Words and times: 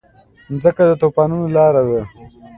مځکه 0.53 0.83
د 0.87 0.91
طوفانونو 1.01 1.45
لاره 1.55 1.81
ده. 1.89 2.01